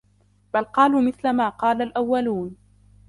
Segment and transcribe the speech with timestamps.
[0.53, 2.55] بل قالوا مثل ما قال الأولون